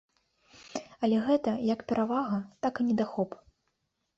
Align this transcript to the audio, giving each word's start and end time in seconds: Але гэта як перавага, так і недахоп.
Але 1.07 1.19
гэта 1.27 1.53
як 1.73 1.79
перавага, 1.91 2.41
так 2.67 2.73
і 2.85 2.87
недахоп. 2.89 3.37